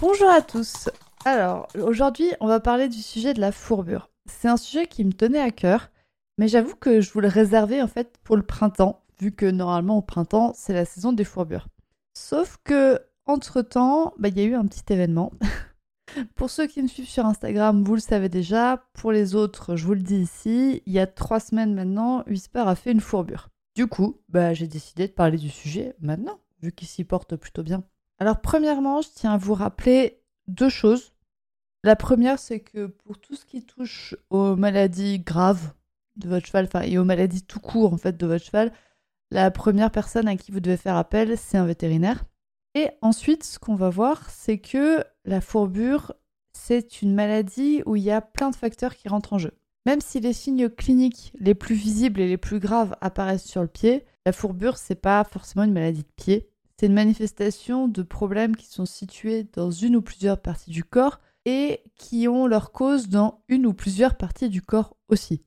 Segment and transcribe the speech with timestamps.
[0.00, 0.88] Bonjour à tous.
[1.26, 4.08] Alors, aujourd'hui, on va parler du sujet de la fourbure.
[4.24, 5.90] C'est un sujet qui me tenait à cœur,
[6.38, 10.02] mais j'avoue que je voulais réserver en fait pour le printemps, vu que normalement au
[10.02, 11.68] printemps, c'est la saison des fourbures.
[12.14, 15.32] Sauf que, entre-temps, bah, il y a eu un petit événement.
[16.34, 18.82] pour ceux qui me suivent sur Instagram, vous le savez déjà.
[18.94, 22.64] Pour les autres, je vous le dis ici, il y a trois semaines maintenant, Whisper
[22.66, 23.50] a fait une fourbure.
[23.76, 27.62] Du coup, bah, j'ai décidé de parler du sujet maintenant, vu qu'il s'y porte plutôt
[27.62, 27.84] bien.
[28.20, 31.14] Alors premièrement, je tiens à vous rappeler deux choses.
[31.82, 35.72] La première, c'est que pour tout ce qui touche aux maladies graves
[36.16, 38.72] de votre cheval, enfin et aux maladies tout court en fait de votre cheval,
[39.30, 42.24] la première personne à qui vous devez faire appel, c'est un vétérinaire.
[42.74, 46.12] Et ensuite, ce qu'on va voir, c'est que la fourbure,
[46.52, 49.52] c'est une maladie où il y a plein de facteurs qui rentrent en jeu.
[49.86, 53.68] Même si les signes cliniques les plus visibles et les plus graves apparaissent sur le
[53.68, 56.50] pied, la fourbure, c'est pas forcément une maladie de pied.
[56.80, 61.20] C'est une manifestation de problèmes qui sont situés dans une ou plusieurs parties du corps
[61.44, 65.42] et qui ont leur cause dans une ou plusieurs parties du corps aussi.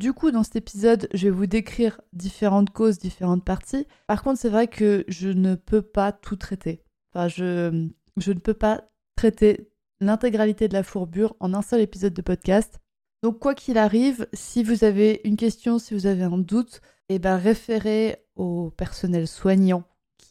[0.00, 3.86] Du coup, dans cet épisode, je vais vous décrire différentes causes, différentes parties.
[4.08, 6.82] Par contre, c'est vrai que je ne peux pas tout traiter.
[7.12, 8.82] Enfin, je, je ne peux pas
[9.14, 12.80] traiter l'intégralité de la fourbure en un seul épisode de podcast.
[13.22, 16.80] Donc, quoi qu'il arrive, si vous avez une question, si vous avez un doute,
[17.10, 19.84] eh ben, référez au personnel soignant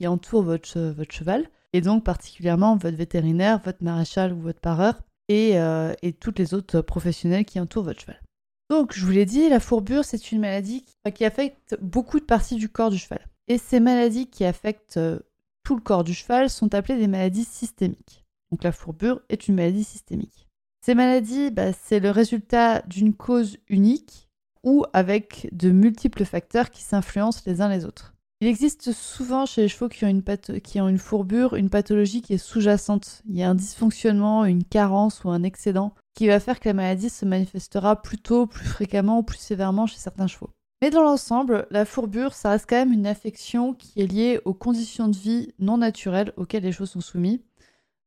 [0.04, 5.58] qui entoure votre, cheval, et donc particulièrement votre vétérinaire, votre maréchal ou votre pareur, et,
[5.58, 8.22] euh, et toutes les autres professionnels qui entourent votre cheval.
[8.70, 10.84] Donc, je vous l'ai dit, la fourbure, c'est une maladie
[11.16, 13.26] qui, affecte beaucoup de parties du corps du cheval.
[13.48, 15.20] Et ces maladies qui affectent euh,
[15.64, 18.26] tout le corps du cheval sont appelées des maladies systémiques.
[18.52, 20.50] Donc la fourbure est une maladie systémique.
[20.86, 24.28] Ces maladies, bah, c'est le résultat d'une cause unique
[24.64, 28.13] ou avec de multiples facteurs qui s'influencent les uns les autres.
[28.44, 33.22] Il existe souvent chez les chevaux qui ont une, fourbure une pathologie qui est sous-jacente.
[33.26, 36.74] Il y a un dysfonctionnement, une carence ou un excédent qui va faire que la
[36.74, 40.50] maladie se manifestera plus tôt, plus fréquemment ou plus sévèrement chez certains chevaux.
[40.82, 44.54] Mais dans l'ensemble, la fourbure, ça reste quand même une affection qui est liée aux
[44.54, 47.46] conditions de vie non naturelles auxquelles les chevaux sont soumis.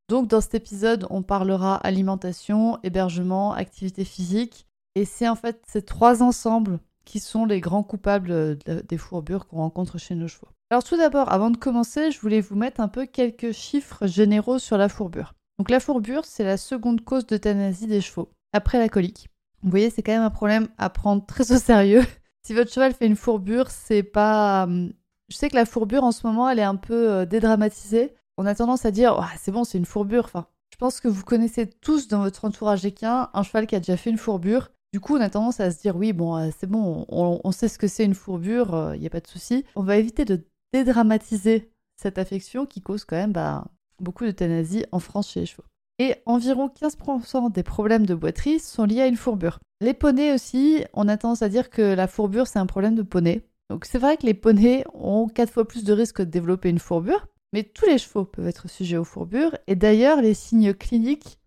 [0.07, 4.67] Donc dans cet épisode, on parlera alimentation, hébergement, activité physique.
[4.93, 8.55] Et c'est en fait ces trois ensembles qui sont les grands coupables euh,
[8.87, 10.49] des fourbures qu'on rencontre chez nos chevaux.
[10.69, 14.59] Alors tout d'abord, avant de commencer, je voulais vous mettre un peu quelques chiffres généraux
[14.59, 15.33] sur la fourbure.
[15.57, 19.29] Donc la fourbure, c'est la seconde cause d'euthanasie des chevaux, après la colique.
[19.63, 22.03] Vous voyez, c'est quand même un problème à prendre très au sérieux.
[22.45, 24.63] si votre cheval fait une fourbure, c'est pas...
[24.63, 24.91] Hum,
[25.29, 28.13] je sais que la fourbure en ce moment, elle est un peu euh, dédramatisée.
[28.37, 30.25] On a tendance à dire, c'est bon, c'est une fourbure.
[30.25, 33.79] Enfin, je pense que vous connaissez tous dans votre entourage équin un cheval qui a
[33.79, 34.69] déjà fait une fourbure.
[34.97, 37.67] Du coup, on a tendance à se dire oui, bon, euh, c'est bon, on, sait
[37.67, 39.63] ce que c'est une fourbure, il euh, n'y a pas de souci.
[39.75, 40.43] On va éviter de
[40.73, 41.69] dédramatiser
[42.01, 43.67] cette affection qui cause quand même bah,
[43.99, 45.65] beaucoup d'euthanasie en France chez les chevaux.
[45.99, 49.59] Et environ 15% des problèmes de boiterie sont liés à une fourbure.
[49.81, 53.03] Les poneys aussi, on a tendance à dire que la fourbure, c'est un problème de
[53.03, 53.43] poney.
[53.69, 56.79] Donc c'est vrai que les poneys ont 4 fois plus de risques de développer une
[56.79, 59.55] fourbure, mais tous les chevaux peuvent être sujets aux fourbures.
[59.67, 61.37] Et d'ailleurs, les signes cliniques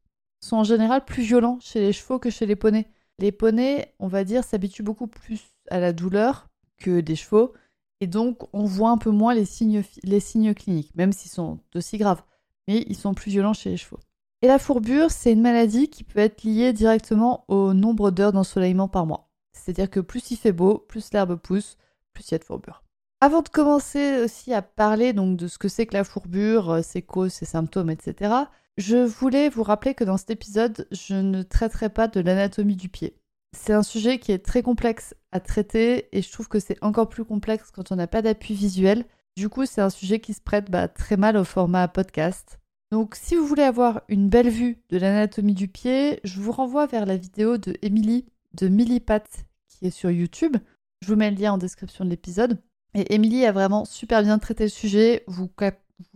[0.40, 2.86] sont en général plus violents chez les chevaux que chez les poneys.
[3.20, 6.48] Les poneys, on va dire, s'habituent beaucoup plus à la douleur
[6.78, 7.52] que des chevaux,
[8.00, 9.82] et donc on voit un peu moins les signes,
[10.54, 12.22] cliniques, même s'ils sont aussi graves,
[12.66, 14.00] mais ils sont plus violents chez les chevaux.
[14.40, 18.88] Et la fourbure, c'est une maladie qui peut être liée directement au nombre d'heures d'ensoleillement
[18.88, 19.28] par mois.
[19.52, 21.76] C'est-à-dire que plus il fait beau, plus l'herbe pousse,
[22.14, 22.82] plus il y a de fourbure.
[23.20, 26.82] Avant de commencer aussi à parler donc de ce que c'est que la fourbure, euh,
[26.82, 28.32] ses causes, ses symptômes, etc.,
[28.80, 32.88] je voulais vous rappeler que dans cet épisode, je ne traiterai pas de l'anatomie du
[32.88, 33.14] pied.
[33.54, 37.08] C'est un sujet qui est très complexe à traiter et je trouve que c'est encore
[37.08, 39.04] plus complexe quand on n'a pas d'appui visuel.
[39.36, 42.58] Du coup, c'est un sujet qui se prête bah, très mal au format podcast.
[42.90, 46.86] Donc, si vous voulez avoir une belle vue de l'anatomie du pied, je vous renvoie
[46.86, 48.24] vers la vidéo de Emily
[48.54, 49.24] de Millipat
[49.68, 50.56] qui est sur YouTube.
[51.02, 52.58] Je vous mets le lien en description de l'épisode.
[52.94, 55.22] Et Emily a vraiment super bien traité le sujet.
[55.26, 55.50] vous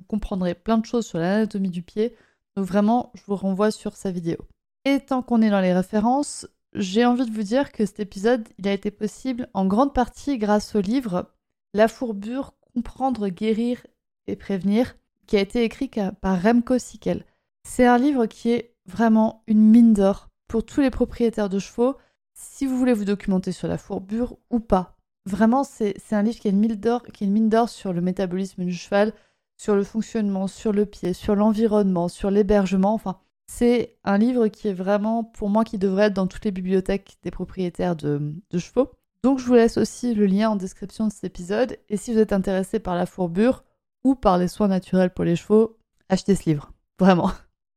[0.08, 2.16] comprendrez plein de choses sur l'anatomie du pied.
[2.56, 4.38] Donc vraiment, je vous renvoie sur sa vidéo.
[4.84, 8.46] Et tant qu'on est dans les références, j'ai envie de vous dire que cet épisode,
[8.58, 11.32] il a été possible en grande partie grâce au livre
[11.72, 13.86] La fourbure, comprendre, guérir
[14.26, 14.96] et prévenir,
[15.26, 15.90] qui a été écrit
[16.20, 17.24] par Remco Sikkel.
[17.66, 21.96] C'est un livre qui est vraiment une mine d'or pour tous les propriétaires de chevaux,
[22.34, 24.96] si vous voulez vous documenter sur la fourbure ou pas.
[25.26, 29.14] Vraiment, c'est un livre qui est une mine d'or sur le métabolisme du cheval,
[29.56, 32.94] sur le fonctionnement, sur le pied, sur l'environnement, sur l'hébergement.
[32.94, 36.50] Enfin, c'est un livre qui est vraiment, pour moi, qui devrait être dans toutes les
[36.50, 38.90] bibliothèques des propriétaires de, chevaux.
[39.22, 41.78] Donc, je vous laisse aussi le lien en description de cet épisode.
[41.88, 43.64] Et si vous êtes intéressé par la fourbure
[44.02, 45.78] ou par les soins naturels pour les chevaux,
[46.08, 46.72] achetez ce livre.
[46.98, 47.30] Vraiment.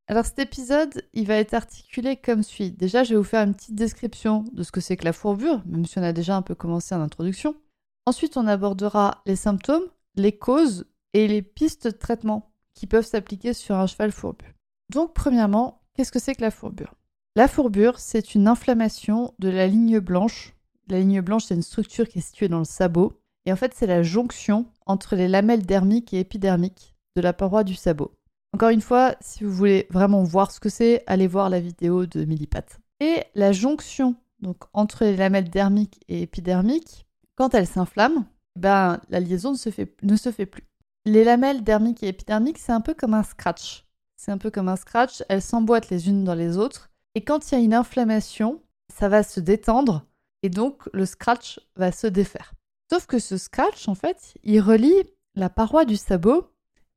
[0.09, 2.71] Alors cet épisode, il va être articulé comme suit.
[2.71, 5.61] Déjà, je vais vous faire une petite description de ce que c'est que la fourbure,
[5.65, 7.55] même si on a déjà un peu commencé en introduction.
[8.05, 9.83] Ensuite, on abordera les symptômes,
[10.15, 10.85] les causes
[11.17, 14.53] et les pistes de traitement qui peuvent s'appliquer sur un cheval fourbu.
[14.91, 16.93] Donc, premièrement, qu'est-ce que c'est que la fourbure?
[17.35, 20.55] La fourbure, c'est une inflammation de la ligne blanche.
[20.87, 23.19] La ligne blanche, c'est une structure qui est située dans le sabot.
[23.45, 27.63] Et en fait, c'est la jonction entre les lamelles dermiques et épidermiques de la paroi
[27.63, 28.11] du sabot.
[28.53, 32.05] Encore une fois, si vous voulez vraiment voir ce que c'est, allez voir la vidéo
[32.05, 32.79] de Millipat.
[32.99, 38.25] Et la jonction donc entre les lamelles dermiques et épidermiques, quand elles s'inflamment,
[38.55, 40.63] ben, la liaison ne se fait plus.
[41.07, 43.85] Les lamelles dermiques et épidermiques, c'est un peu comme un scratch.
[44.17, 46.89] C'est un peu comme un scratch, elles s'emboîtent les unes dans les autres.
[47.15, 48.61] Et quand il y a une inflammation,
[48.93, 50.05] ça va se détendre
[50.43, 52.51] et donc le scratch va se défaire.
[52.91, 55.01] Sauf que ce scratch, en fait, il relie
[55.33, 56.51] la paroi du sabot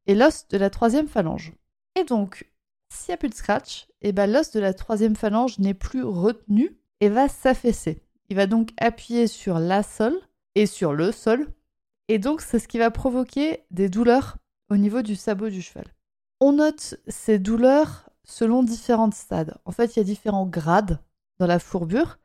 [0.09, 1.53] et l'os de la troisième phalange.
[1.95, 2.51] Et donc,
[2.93, 6.03] s'il n'y a plus de scratch, eh ben l'os de la troisième phalange n'est plus
[6.03, 8.03] retenu et va s'affaisser.
[8.29, 10.19] Il va donc appuyer sur la sol
[10.57, 11.47] et sur le sol.
[12.11, 15.85] Et donc, c'est ce qui va provoquer des douleurs au niveau du sabot du cheval.
[16.41, 19.57] On note ces douleurs selon différents stades.
[19.65, 20.99] En fait, il y a différents grades
[21.39, 22.19] dans la fourbure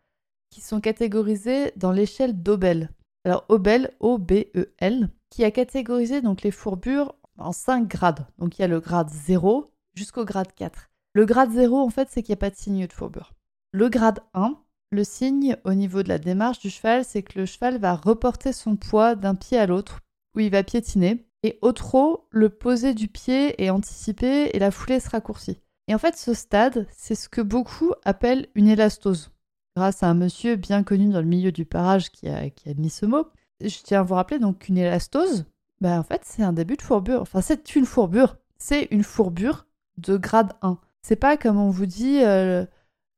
[0.50, 2.90] qui sont catégorisés dans l'échelle d'Obel.
[3.26, 8.26] Alors, Obel, O-B-E-L, qui a catégorisé donc les fourbures en 5 grades.
[8.40, 10.90] Donc il y a le grade 0 jusqu'au grade 4.
[11.14, 13.36] Le grade 0, en fait, c'est qu'il n'y a pas de signe de fourbure.
[13.72, 14.58] Le grade 1,
[14.96, 18.54] le signe au niveau de la démarche du cheval, c'est que le cheval va reporter
[18.54, 20.00] son poids d'un pied à l'autre,
[20.36, 24.72] où il va piétiner, et au trot, le poser du pied est anticipé et la
[24.72, 25.60] foulée se raccourcit.
[25.88, 29.32] Et en fait, ce stade, c'est ce que beaucoup appellent une élastose.
[29.76, 33.06] Grâce à un monsieur bien connu dans le milieu du parage qui a, mis ce
[33.06, 33.28] mot,
[33.62, 35.46] je tiens à vous rappeler donc qu'une élastose,
[35.82, 37.22] bah, en fait, c'est un début de fourbure.
[37.22, 38.38] Enfin, c'est une fourbure.
[38.58, 40.80] C'est une fourbure de grade 1.
[41.04, 42.66] C'est pas comme on vous dit euh,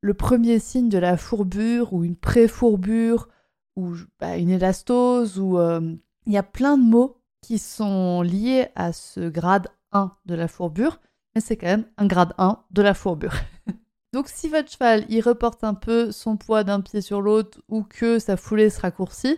[0.07, 3.27] le premier signe de la fourbure ou une pré-fourbure
[3.75, 5.81] ou bah, une élastose ou euh,
[6.25, 10.47] il y a plein de mots qui sont liés à ce grade 1 de la
[10.47, 11.01] fourbure,
[11.35, 13.33] mais c'est quand même un grade 1 de la fourbure.
[14.13, 17.83] Donc si votre cheval il reporte un peu son poids d'un pied sur l'autre ou
[17.83, 19.37] que sa foulée se raccourcit,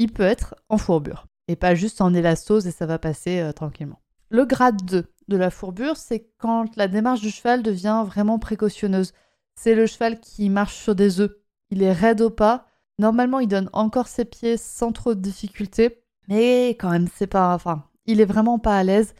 [0.00, 3.52] il peut être en fourbure et pas juste en élastose et ça va passer euh,
[3.52, 4.00] tranquillement.
[4.30, 9.12] Le grade 2 de la fourbure, c'est quand la démarche du cheval devient vraiment précautionneuse.
[9.60, 11.32] C'est le cheval qui marche sur des œufs.
[11.70, 12.68] Il est raide au pas.
[13.00, 16.04] Normalement, il donne encore ses pieds sans trop de difficulté.
[16.28, 17.54] Mais quand même, c'est pas.
[17.56, 19.16] Enfin, il est vraiment pas à l'aise.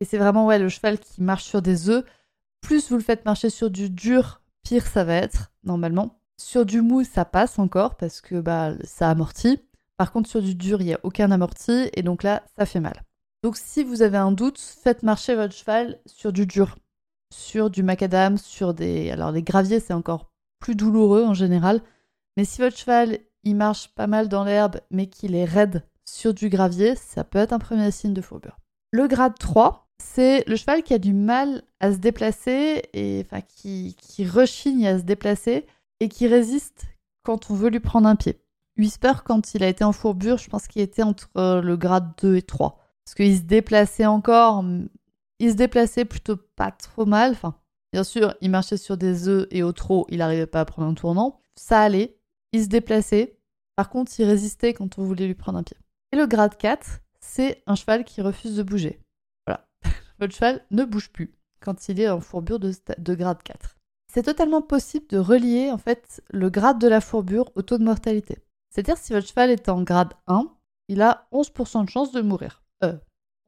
[0.00, 2.06] Et c'est vraiment ouais, le cheval qui marche sur des œufs.
[2.62, 6.18] Plus vous le faites marcher sur du dur, pire ça va être, normalement.
[6.38, 9.60] Sur du mou, ça passe encore parce que bah, ça amortit.
[9.98, 12.80] Par contre, sur du dur, il n'y a aucun amorti et donc là, ça fait
[12.80, 13.02] mal.
[13.42, 16.76] Donc si vous avez un doute, faites marcher votre cheval sur du dur,
[17.32, 19.10] sur du macadam, sur des...
[19.10, 21.80] Alors les graviers, c'est encore plus douloureux en général,
[22.36, 26.34] mais si votre cheval, il marche pas mal dans l'herbe, mais qu'il est raide sur
[26.34, 28.58] du gravier, ça peut être un premier signe de fourbure.
[28.92, 33.40] Le grade 3, c'est le cheval qui a du mal à se déplacer, et enfin
[33.40, 35.66] qui, qui rechigne à se déplacer,
[36.00, 36.86] et qui résiste
[37.24, 38.40] quand on veut lui prendre un pied.
[38.78, 42.36] Whisper, quand il a été en fourbure, je pense qu'il était entre le grade 2
[42.36, 42.78] et 3.
[43.04, 44.64] Parce qu'il se déplaçait encore,
[45.38, 47.36] il se déplaçait plutôt pas trop mal.
[47.92, 50.88] Bien sûr, il marchait sur des œufs et au trot, il n'arrivait pas à prendre
[50.88, 51.40] un tournant.
[51.56, 52.16] Ça allait,
[52.52, 53.38] il se déplaçait.
[53.76, 55.76] Par contre, il résistait quand on voulait lui prendre un pied.
[56.12, 59.00] Et le grade 4, c'est un cheval qui refuse de bouger.
[59.46, 59.68] Voilà.
[60.20, 63.76] Votre cheval ne bouge plus quand il est en fourbure de, de grade 4.
[64.12, 67.84] C'est totalement possible de relier en fait le grade de la fourbure au taux de
[67.84, 68.38] mortalité.
[68.68, 70.52] C'est-à-dire si votre cheval est en grade 1,
[70.88, 72.62] il a 11% de chance de mourir.
[72.84, 72.98] Euh,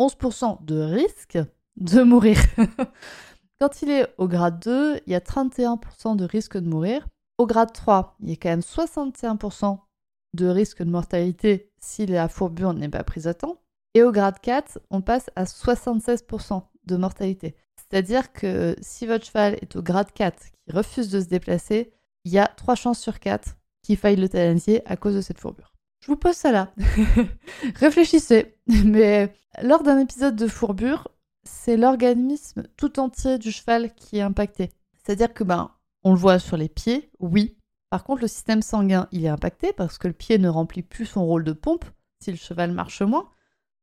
[0.00, 1.38] 11% de risque
[1.76, 2.38] de mourir.
[3.60, 7.06] Quand il est au grade 2, il y a 31% de risque de mourir.
[7.38, 9.78] Au grade 3, il y a quand même 61%
[10.34, 13.60] de risque de mortalité si la fourbure n'est pas prise à temps.
[13.94, 17.54] Et au grade 4, on passe à 76% de mortalité.
[17.76, 21.92] C'est-à-dire que si votre cheval est au grade 4 qui refuse de se déplacer,
[22.24, 25.72] il y a 3 chances sur 4 qu'il faille l'euthanasier à cause de cette fourbure.
[26.00, 26.72] Je vous pose ça là.
[27.76, 28.56] Réfléchissez.
[28.84, 31.08] Mais lors d'un épisode de fourbure,
[31.44, 34.70] c'est l'organisme tout entier du cheval qui est impacté.
[34.94, 35.70] C'est-à-dire que ben,
[36.02, 37.56] on le voit sur les pieds, oui.
[37.90, 41.06] Par contre, le système sanguin, il est impacté parce que le pied ne remplit plus
[41.06, 41.84] son rôle de pompe
[42.20, 43.28] si le cheval marche moins.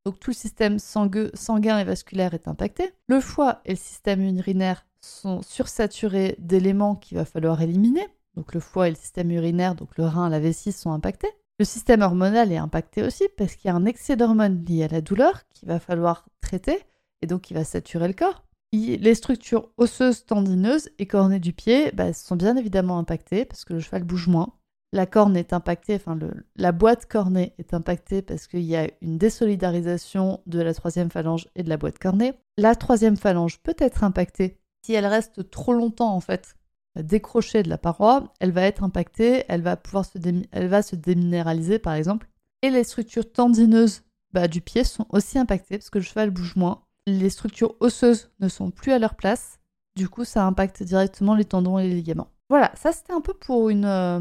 [0.06, 2.92] Donc tout le système sanguin et vasculaire est impacté.
[3.08, 8.08] Le foie et le système urinaire sont sursaturés d'éléments qu'il va falloir éliminer.
[8.36, 11.32] Donc le foie et le système urinaire, donc le rein, la vessie sont impactés.
[11.60, 14.88] Le système hormonal est impacté aussi parce qu'il y a un excès d'hormones lié à
[14.88, 16.80] la douleur qu'il va falloir traiter
[17.22, 18.44] et donc qui va saturer le corps.
[18.74, 23.74] Les structures osseuses, tendineuses et cornées du pied bah, sont bien évidemment impactées parce que
[23.74, 24.54] le cheval bouge moins.
[24.94, 26.18] La corne est impactée, enfin
[26.58, 31.48] la boîte cornée est impactée parce qu'il y a une désolidarisation de la troisième phalange
[31.56, 32.34] et de la boîte cornée.
[32.58, 36.56] La troisième phalange peut être impactée si elle reste trop longtemps en fait
[37.00, 40.18] décrochée de la paroi, elle va être impactée, elle va pouvoir se,
[40.52, 42.28] elle va se déminéraliser par exemple.
[42.64, 46.56] Et les structures tendineuses bah, du pied sont aussi impactées parce que le cheval bouge
[46.56, 49.60] moins les structures osseuses ne sont plus à leur place.
[49.96, 52.32] Du coup, ça impacte directement les tendons et les ligaments.
[52.50, 54.20] Voilà, ça c'était un peu pour une, euh,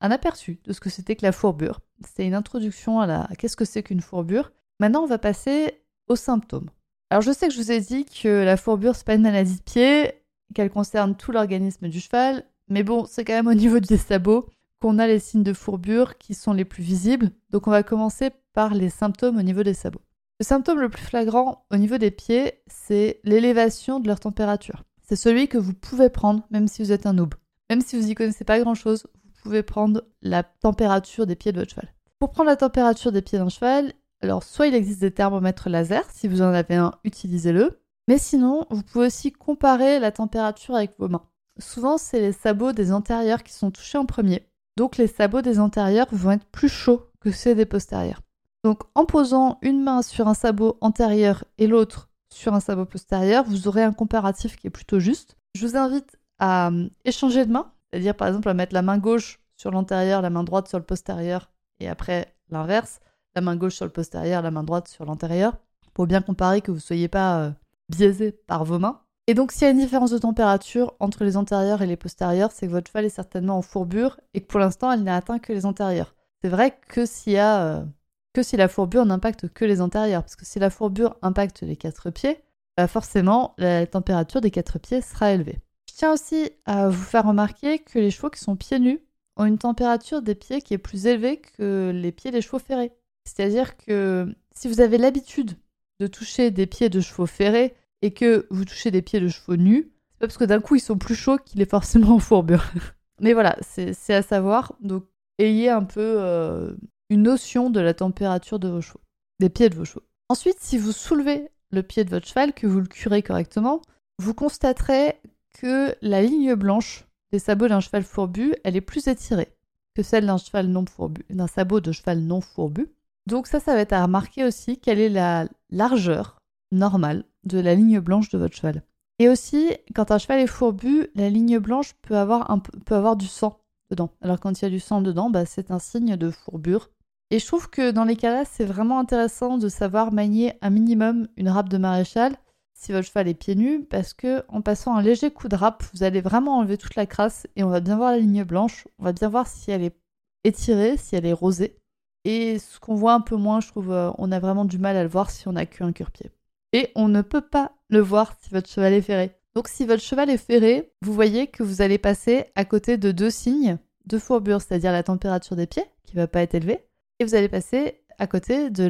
[0.00, 1.80] un aperçu de ce que c'était que la fourbure.
[2.04, 4.52] C'était une introduction à la qu'est-ce que c'est qu'une fourbure.
[4.78, 6.70] Maintenant, on va passer aux symptômes.
[7.10, 9.56] Alors, je sais que je vous ai dit que la fourbure, c'est pas une maladie
[9.56, 10.12] de pied,
[10.54, 14.48] qu'elle concerne tout l'organisme du cheval, mais bon, c'est quand même au niveau des sabots
[14.80, 17.30] qu'on a les signes de fourbure qui sont les plus visibles.
[17.50, 20.00] Donc, on va commencer par les symptômes au niveau des sabots.
[20.40, 24.84] Le symptôme le plus flagrant au niveau des pieds, c'est l'élévation de leur température.
[25.02, 27.34] C'est celui que vous pouvez prendre même si vous êtes un noob.
[27.68, 31.58] Même si vous n'y connaissez pas grand-chose, vous pouvez prendre la température des pieds de
[31.58, 31.92] votre cheval.
[32.18, 33.92] Pour prendre la température des pieds d'un cheval,
[34.22, 37.78] alors soit il existe des thermomètres laser, si vous en avez un, utilisez-le.
[38.08, 41.26] Mais sinon, vous pouvez aussi comparer la température avec vos mains.
[41.58, 44.48] Souvent, c'est les sabots des antérieurs qui sont touchés en premier.
[44.78, 48.22] Donc les sabots des antérieurs vont être plus chauds que ceux des postérieurs.
[48.64, 53.44] Donc en posant une main sur un sabot antérieur et l'autre sur un sabot postérieur,
[53.44, 55.36] vous aurez un comparatif qui est plutôt juste.
[55.54, 58.98] Je vous invite à euh, échanger de main, c'est-à-dire par exemple à mettre la main
[58.98, 61.50] gauche sur l'antérieur, la main droite sur le postérieur
[61.80, 63.00] et après l'inverse,
[63.34, 65.56] la main gauche sur le postérieur, la main droite sur l'antérieur,
[65.94, 67.50] pour bien comparer que vous ne soyez pas euh,
[67.88, 69.00] biaisé par vos mains.
[69.26, 72.52] Et donc s'il y a une différence de température entre les antérieurs et les postérieurs,
[72.52, 75.38] c'est que votre cheval est certainement en fourbure et que pour l'instant elle n'a atteint
[75.38, 76.14] que les antérieurs.
[76.42, 77.84] C'est vrai que s'il y a euh,
[78.32, 80.22] que si la fourbure n'impacte que les antérieurs.
[80.22, 82.38] Parce que si la fourbure impacte les quatre pieds,
[82.76, 85.58] bah forcément, la température des quatre pieds sera élevée.
[85.88, 89.00] Je tiens aussi à vous faire remarquer que les chevaux qui sont pieds nus
[89.36, 92.92] ont une température des pieds qui est plus élevée que les pieds des chevaux ferrés.
[93.24, 95.52] C'est-à-dire que si vous avez l'habitude
[95.98, 99.56] de toucher des pieds de chevaux ferrés et que vous touchez des pieds de chevaux
[99.56, 102.18] nus, c'est pas parce que d'un coup ils sont plus chauds qu'il est forcément en
[102.18, 102.64] fourbure.
[103.20, 104.74] Mais voilà, c'est à savoir.
[104.80, 105.04] Donc
[105.38, 106.72] ayez un peu euh,
[107.10, 109.00] une notion de la température de vos chevaux,
[109.40, 110.04] des pieds de vos chevaux.
[110.28, 113.82] Ensuite, si vous soulevez le pied de votre cheval, que vous le curez correctement,
[114.18, 115.20] vous constaterez
[115.52, 119.48] que la ligne blanche des sabots d'un cheval fourbu, elle est plus étirée
[119.94, 122.88] que celle d'un cheval non fourbu, d'un sabot de cheval non fourbu.
[123.26, 126.40] Donc ça, ça va être à remarquer aussi quelle est la largeur
[126.70, 128.82] normale de la ligne blanche de votre cheval.
[129.18, 132.94] Et aussi, quand un cheval est fourbu, la ligne blanche peut avoir, un peu, peut
[132.94, 134.10] avoir du sang dedans.
[134.22, 136.90] Alors quand il y a du sang dedans, bah, c'est un signe de fourbure
[137.30, 141.28] et je trouve que dans les cas-là, c'est vraiment intéressant de savoir manier un minimum
[141.36, 142.36] une râpe de maréchal
[142.80, 145.84] si votre cheval est pieds nus, parce que en passant un léger coup de râpe,
[145.92, 148.88] vous allez vraiment enlever toute la crasse et on va bien voir la ligne blanche,
[148.98, 149.96] on va bien voir si elle est
[150.44, 151.76] étirée, si elle est rosée.
[152.24, 154.96] Et ce qu'on voit un peu moins, je trouve, euh, on a vraiment du mal
[154.96, 156.30] à le voir si on a qu'un cure-pied.
[156.72, 159.36] Et on ne peut pas le voir si votre cheval est ferré.
[159.54, 163.12] Donc si votre cheval est ferré, vous voyez que vous allez passer à côté de
[163.12, 166.86] deux signes de fourbure, c'est-à-dire la température des pieds, qui ne va pas être élevée,
[167.20, 168.86] et vous allez passer à côté de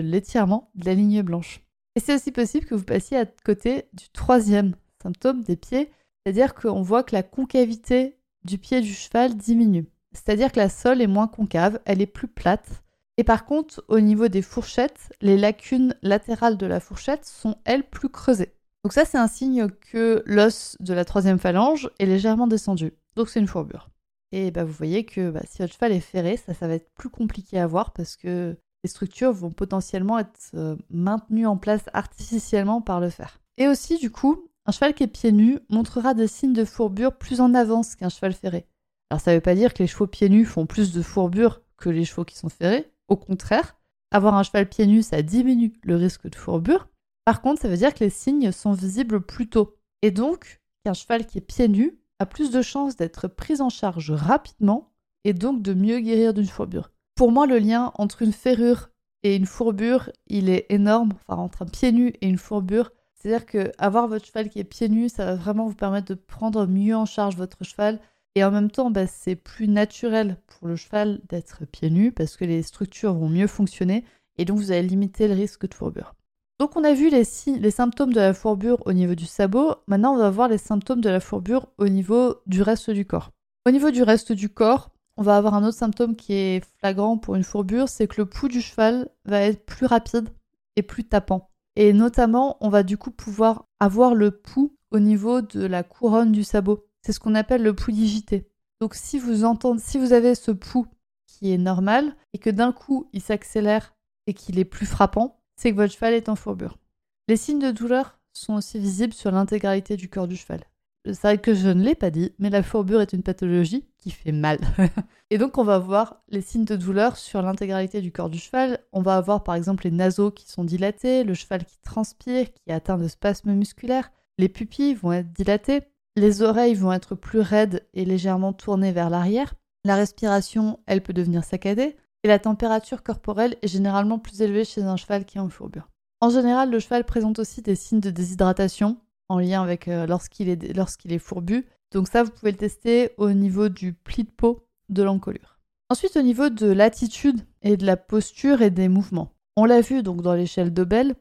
[0.00, 1.62] l'étirement de la ligne blanche.
[1.96, 5.90] Et c'est aussi possible que vous passiez à côté du troisième symptôme des pieds,
[6.22, 9.86] c'est-à-dire qu'on voit que la concavité du pied du cheval diminue.
[10.12, 12.82] C'est-à-dire que la sole est moins concave, elle est plus plate.
[13.16, 17.82] Et par contre, au niveau des fourchettes, les lacunes latérales de la fourchette sont, elles,
[17.82, 18.54] plus creusées.
[18.84, 22.92] Donc ça, c'est un signe que l'os de la troisième phalange est légèrement descendu.
[23.16, 23.90] Donc c'est une fourbure.
[24.32, 26.90] Et bah, vous voyez que bah, si votre cheval est ferré, ça, ça va être
[26.94, 31.84] plus compliqué à voir parce que les structures vont potentiellement être euh, maintenues en place
[31.92, 33.40] artificiellement par le fer.
[33.56, 37.16] Et aussi, du coup, un cheval qui est pieds nus montrera des signes de fourbure
[37.16, 38.66] plus en avance qu'un cheval ferré.
[39.10, 41.62] Alors ça ne veut pas dire que les chevaux pieds nus font plus de fourbure
[41.78, 42.92] que les chevaux qui sont ferrés.
[43.08, 43.76] Au contraire,
[44.10, 46.88] avoir un cheval pieds nus, ça diminue le risque de fourbure.
[47.24, 49.76] Par contre, ça veut dire que les signes sont visibles plus tôt.
[50.02, 53.68] Et donc, qu'un cheval qui est pieds nus a plus de chances d'être prise en
[53.68, 54.90] charge rapidement
[55.24, 56.90] et donc de mieux guérir d'une fourbure.
[57.14, 58.90] Pour moi, le lien entre une ferrure
[59.22, 61.12] et une fourbure, il est énorme.
[61.26, 64.64] Enfin, entre un pied nu et une fourbure, C'est-à-dire que avoir votre cheval qui est
[64.64, 67.98] pieds nus, ça va vraiment vous permettre de prendre mieux en charge votre cheval.
[68.36, 72.36] Et en même temps, bah, c'est plus naturel pour le cheval d'être pieds nus parce
[72.36, 74.04] que les structures vont mieux fonctionner
[74.36, 76.14] et donc vous allez limiter le risque de fourbure.
[76.58, 77.22] Donc on a vu les,
[77.70, 81.08] symptômes de la fourbure au niveau du sabot, maintenant on va voir les symptômes de
[81.08, 83.30] la fourbure au niveau du reste du corps.
[83.64, 87.16] Au niveau du reste du corps, on va avoir un autre symptôme qui est flagrant
[87.16, 90.30] pour une fourbure, c'est que le pouls du cheval va être plus rapide
[90.74, 91.48] et plus tapant.
[91.76, 96.32] Et notamment, on va du coup pouvoir avoir le pouls au niveau de la couronne
[96.32, 96.88] du sabot.
[97.02, 98.48] C'est ce qu'on appelle le pouls digité.
[98.80, 100.86] Donc si vous entendez, si vous avez ce pouls
[101.26, 103.94] qui est normal et que d'un coup il s'accélère
[104.26, 106.78] et qu'il est plus frappant, c'est que votre cheval est en fourbure.
[107.26, 110.60] Les signes de douleur sont aussi visibles sur l'intégralité du corps du cheval.
[111.04, 114.10] C'est vrai que je ne l'ai pas dit, mais la fourbure est une pathologie qui
[114.10, 114.58] fait mal.
[115.30, 118.78] et donc on va voir les signes de douleur sur l'intégralité du corps du cheval.
[118.92, 122.62] On va avoir par exemple les naseaux qui sont dilatés, le cheval qui transpire, qui
[122.68, 125.80] est atteint de spasmes musculaires, les pupilles vont être dilatées,
[126.14, 131.12] les oreilles vont être plus raides et légèrement tournées vers l'arrière, la respiration, elle peut
[131.12, 135.40] devenir saccadée, et la température corporelle est généralement plus élevée chez un cheval qui est
[135.40, 135.88] en fourbure.
[136.20, 138.98] En général, le cheval présente aussi des signes de déshydratation,
[139.28, 141.66] en lien avec euh, lorsqu'il est, fourbu.
[141.92, 145.58] Donc ça, vous pouvez le tester au niveau du pli de peau de l'encolure.
[145.90, 149.32] Ensuite, au niveau de l'attitude et de la posture et des mouvements.
[149.56, 151.14] On l'a vu donc dans l'échelle de Bell,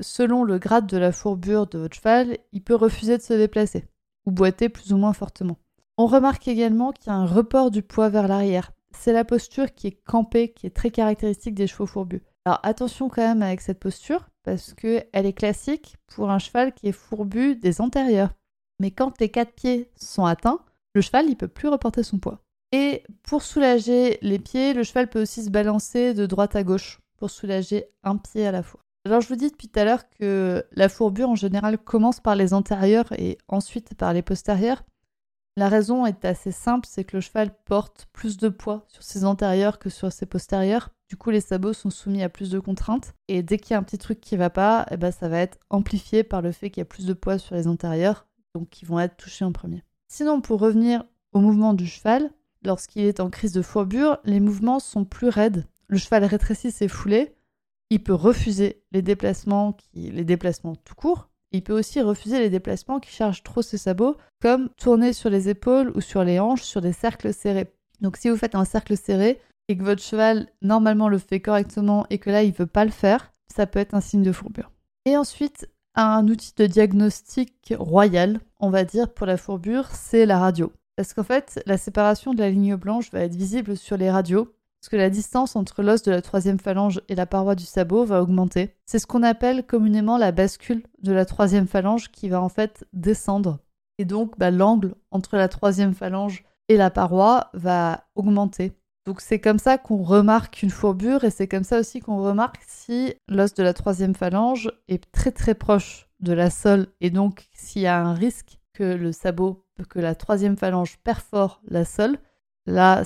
[0.00, 3.84] selon le grade de la fourbure de votre cheval, il peut refuser de se déplacer
[4.26, 5.56] ou boiter plus ou moins fortement.
[5.96, 8.72] On remarque également qu'il y a un report du poids vers l'arrière.
[8.96, 12.22] C'est la posture qui est campée, qui est très caractéristique des chevaux fourbus.
[12.44, 16.88] Alors attention quand même avec cette posture, parce qu'elle est classique pour un cheval qui
[16.88, 18.32] est fourbu des antérieurs.
[18.80, 20.60] Mais quand les quatre pieds sont atteints,
[20.94, 22.40] le cheval il peut plus reporter son poids.
[22.72, 27.00] Et pour soulager les pieds, le cheval peut aussi se balancer de droite à gauche
[27.18, 28.80] pour soulager un pied à la fois.
[29.06, 32.36] Alors je vous dis depuis tout à l'heure que la fourbure en général commence par
[32.36, 34.82] les antérieurs et ensuite par les postérieurs.
[35.56, 39.24] La raison est assez simple, c'est que le cheval porte plus de poids sur ses
[39.24, 40.90] antérieurs que sur ses postérieurs.
[41.08, 43.14] Du coup, les sabots sont soumis à plus de contraintes.
[43.26, 45.38] Et dès qu'il y a un petit truc qui va pas, eh ben, ça va
[45.38, 48.70] être amplifié par le fait qu'il y a plus de poids sur les antérieurs, donc
[48.70, 49.82] qui vont être touchés en premier.
[50.06, 52.30] Sinon, pour revenir au mouvement du cheval,
[52.64, 55.66] lorsqu'il est en crise de fourbure, les mouvements sont plus raides.
[55.88, 57.34] Le cheval rétrécit ses foulées.
[57.90, 61.29] Il peut refuser les déplacements, les déplacements tout court.
[61.52, 65.48] Il peut aussi refuser les déplacements qui chargent trop ses sabots, comme tourner sur les
[65.48, 67.72] épaules ou sur les hanches sur des cercles serrés.
[68.00, 72.04] Donc si vous faites un cercle serré, et que votre cheval normalement le fait correctement
[72.10, 74.72] et que là il veut pas le faire, ça peut être un signe de fourbure.
[75.04, 80.38] Et ensuite, un outil de diagnostic royal, on va dire, pour la fourbure, c'est la
[80.38, 80.72] radio.
[80.96, 84.52] Parce qu'en fait, la séparation de la ligne blanche va être visible sur les radios,
[84.80, 88.06] parce que la distance entre l'os de la troisième phalange et la paroi du sabot
[88.06, 88.74] va augmenter.
[88.86, 92.86] C'est ce qu'on appelle communément la bascule de la troisième phalange qui va en fait
[92.94, 93.58] descendre.
[93.98, 98.72] Et donc, bah, l'angle entre la troisième phalange et la paroi va augmenter.
[99.04, 102.62] Donc c'est comme ça qu'on remarque une fourbure et c'est comme ça aussi qu'on remarque
[102.66, 107.48] si l'os de la troisième phalange est très très proche de la sole et donc
[107.52, 112.18] s'il y a un risque que le sabot, que la troisième phalange perfore la sole,
[112.66, 113.02] là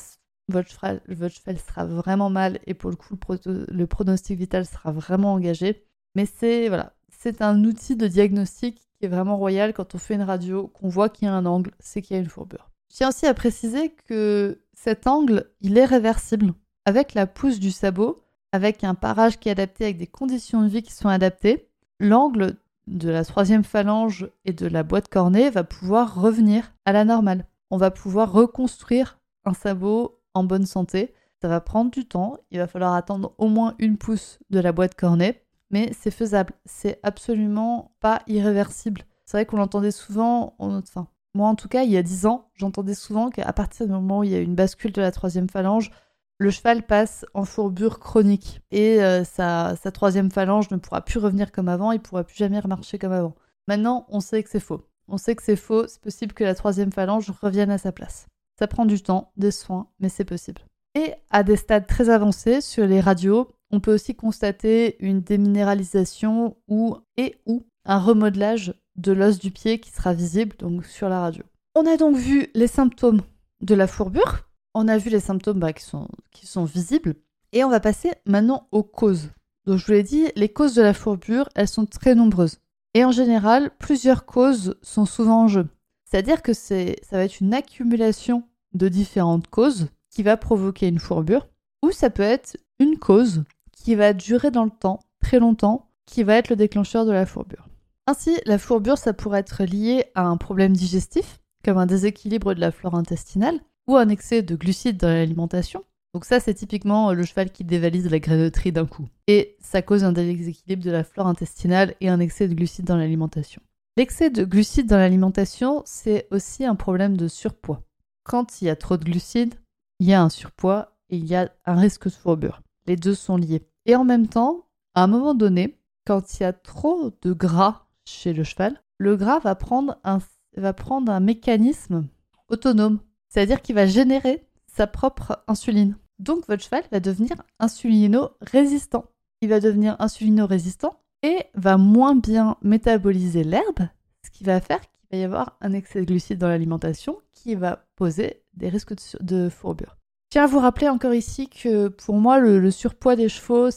[0.48, 5.32] votre cheval, votre sera vraiment mal et pour le coup le, pronostic vital sera vraiment
[5.32, 5.84] engagé.
[6.14, 10.14] Mais c'est voilà, c'est un outil de diagnostic qui est vraiment royal quand on fait
[10.14, 12.70] une radio, qu'on voit qu'il y a un angle, c'est qu'il y a une fourbure.
[12.90, 16.52] Je tiens aussi à préciser que cet angle, il est réversible.
[16.84, 20.68] Avec la pousse du sabot, avec un parage qui est adapté, avec des conditions de
[20.68, 25.64] vie qui sont adaptées, l'angle de la troisième phalange et de la boîte cornée va
[25.64, 27.46] pouvoir revenir à la normale.
[27.70, 31.14] On va pouvoir reconstruire un sabot en bonne santé.
[31.40, 34.72] Ça va prendre du temps, il va falloir attendre au moins une pousse de la
[34.72, 36.54] boîte cornée, mais c'est faisable.
[36.64, 39.02] C'est absolument pas irréversible.
[39.26, 40.90] C'est vrai qu'on l'entendait souvent, en notre,
[41.34, 44.20] moi, en tout cas, il y a dix ans, j'entendais souvent qu'à partir du moment
[44.20, 45.90] où il y a une bascule de la troisième phalange,
[46.38, 51.50] le cheval passe en fourbure chronique et euh, sa, troisième phalange ne pourra plus revenir
[51.50, 53.34] comme avant, il ne pourra plus jamais remarcher comme avant.
[53.66, 54.86] Maintenant, on sait que c'est faux.
[55.08, 58.26] On sait que c'est faux, c'est possible que la troisième phalange revienne à sa place.
[58.58, 60.62] Ça prend du temps, des soins, mais c'est possible.
[60.94, 66.56] Et à des stades très avancés sur les radios, on peut aussi constater une déminéralisation
[66.68, 71.20] ou et ou un remodelage de l'os du pied qui sera visible donc sur la
[71.20, 71.42] radio.
[71.74, 73.22] On a donc vu les symptômes
[73.60, 77.16] de la fourbure, on a vu les symptômes bah, qui, sont, qui sont visibles,
[77.52, 79.30] et on va passer maintenant aux causes.
[79.66, 82.58] Donc je vous l'ai dit, les causes de la fourbure, elles sont très nombreuses.
[82.94, 85.66] Et en général, plusieurs causes sont souvent en jeu.
[86.14, 86.76] C'est-à-dire que ça
[87.10, 91.48] va être une accumulation de différentes causes qui va provoquer une fourbure,
[91.82, 96.22] ou ça peut être une cause qui va durer dans le temps, très longtemps, qui
[96.22, 97.66] va être le déclencheur de la fourbure.
[98.06, 102.60] Ainsi, la fourbure, ça pourrait être lié à un problème digestif, comme un déséquilibre de
[102.60, 105.82] la flore intestinale, ou un excès de glucides dans l'alimentation.
[106.14, 109.08] Donc ça, c'est typiquement le cheval qui dévalise la graineterie d'un coup.
[109.26, 112.96] Et ça cause un déséquilibre de la flore intestinale et un excès de glucides dans
[112.96, 113.60] l'alimentation.
[113.96, 117.84] L'excès de glucides dans l'alimentation, c'est aussi un problème de surpoids.
[118.24, 119.54] Quand il y a trop de glucides,
[120.00, 122.60] il y a un surpoids et il y a un risque de fourbure.
[122.86, 123.68] Les deux sont liés.
[123.86, 127.86] Et en même temps, à un moment donné, quand il y a trop de gras
[128.04, 130.18] chez le cheval, le gras va prendre un,
[130.56, 132.08] va prendre un mécanisme
[132.48, 132.98] autonome.
[133.28, 135.96] C'est-à-dire qu'il va générer sa propre insuline.
[136.18, 139.04] Donc votre cheval va devenir insulino-résistant.
[139.40, 143.88] Il va devenir insulino-résistant et va moins bien métaboliser l'herbe,
[144.22, 147.54] ce qui va faire qu'il va y avoir un excès de glucides dans l'alimentation qui
[147.54, 149.96] va poser des risques de, fourbure.
[150.24, 153.70] Je tiens à vous rappeler encore ici que pour moi, le, surpoids des chevaux,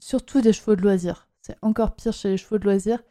[0.00, 3.04] surtout des chevaux de loisirs, c'est encore pire chez les chevaux de loisirs,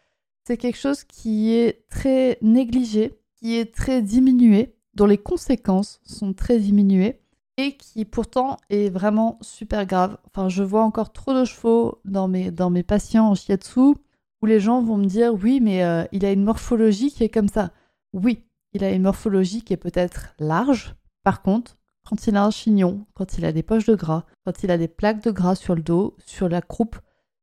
[0.43, 6.33] c'est quelque chose qui est très négligé, qui est très diminué, dont les conséquences sont
[6.33, 7.21] très diminuées
[7.57, 10.17] et qui pourtant est vraiment super grave.
[10.27, 13.95] Enfin, je vois encore trop de chevaux dans mes, dans mes patients en shiatsu
[14.41, 17.29] où les gens vont me dire oui, mais euh, il a une morphologie qui est
[17.29, 17.71] comme ça.
[18.13, 18.43] Oui,
[18.73, 20.95] il a une morphologie qui est peut-être large.
[21.23, 24.63] Par contre, quand il a un chignon, quand il a des poches de gras, quand
[24.63, 26.97] il a des plaques de gras sur le dos, sur la croupe,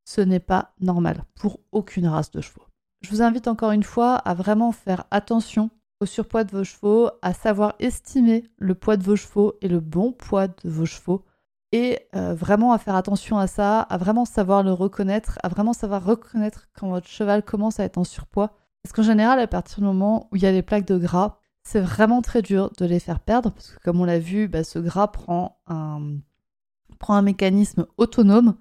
[0.05, 2.67] ce n'est pas normal pour aucune race de chevaux.
[3.01, 5.71] Je vous invite encore une fois à vraiment faire attention
[6.05, 9.81] au surpoids de vos chevaux, à savoir estimer le poids de vos chevaux et le
[9.81, 11.25] bon poids de vos chevaux.
[11.73, 15.73] Et euh, vraiment à faire attention à ça, à vraiment savoir le reconnaître, à vraiment
[15.73, 18.53] savoir reconnaître quand votre cheval commence à être en surpoids.
[18.83, 21.39] Parce qu'en général, à partir du moment où il y a des plaques de gras,
[21.65, 24.63] c'est vraiment très dur de les faire perdre, parce que comme on l'a vu, bah,
[24.63, 26.19] ce gras prend un,
[26.99, 28.57] prend un mécanisme autonome.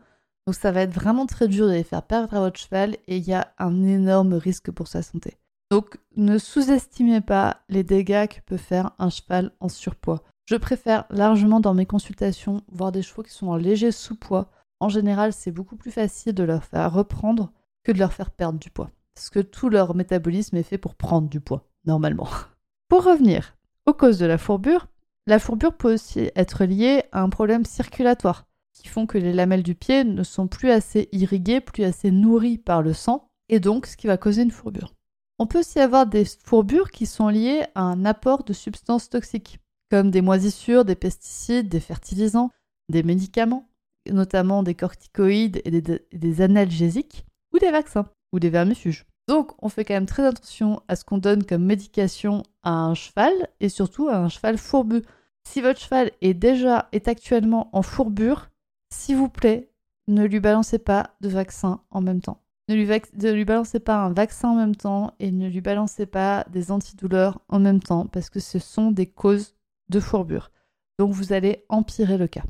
[0.48, 3.18] Donc ça va être vraiment très dur de les faire perdre à votre cheval et
[3.18, 5.38] il y a un énorme risque pour sa santé.
[5.74, 10.22] Donc ne sous-estimez pas les dégâts que peut faire un cheval en surpoids.
[10.46, 14.52] Je préfère largement dans mes consultations voir des chevaux qui sont en léger sous-poids.
[14.80, 17.52] En général, c'est beaucoup plus facile de leur faire reprendre
[17.84, 18.92] que de leur faire perdre du poids.
[19.16, 22.30] Parce que tout leur métabolisme est fait pour prendre du poids, normalement.
[22.88, 23.58] Pour revenir
[23.88, 24.86] aux causes de la fourbure,
[25.26, 29.64] la fourbure peut aussi être liée à un problème circulatoire, qui font que les lamelles
[29.64, 33.88] du pied ne sont plus assez irriguées, plus assez nourries par le sang, et donc
[33.88, 34.94] ce qui va causer une fourbure.
[35.39, 39.60] On peut aussi avoir des fourbures qui sont liées à un apport de substances toxiques,
[39.89, 42.52] comme des moisissures, des pesticides, des fertilisants,
[42.89, 43.67] des médicaments,
[44.10, 49.06] notamment des corticoïdes et des, analgésiques, ou des vaccins, ou des vermifuges.
[49.28, 52.93] Donc on fait quand même très attention à ce qu'on donne comme médication à un
[52.93, 55.02] cheval, et surtout à un cheval fourbu.
[55.48, 58.50] Si votre cheval est déjà est actuellement en fourbure,
[58.93, 59.69] s'il vous plaît,
[60.08, 62.41] ne lui balancez pas de vaccin en même temps.
[62.69, 66.71] Ne lui, balancez pas un vaccin en même temps et ne lui balancez pas des
[66.71, 69.56] antidouleurs en même temps parce que ce sont des causes
[69.89, 70.49] de fourbure.
[70.97, 72.43] Donc vous allez empirer le cas.